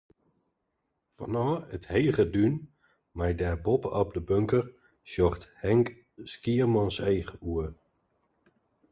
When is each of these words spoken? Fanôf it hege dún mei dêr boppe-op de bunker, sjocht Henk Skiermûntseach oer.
Fanôf 1.15 1.59
it 1.75 1.83
hege 1.93 2.23
dún 2.33 2.55
mei 3.17 3.31
dêr 3.39 3.57
boppe-op 3.65 4.09
de 4.15 4.21
bunker, 4.29 4.65
sjocht 5.11 5.43
Henk 5.63 5.87
Skiermûntseach 6.31 7.31
oer. 7.51 7.69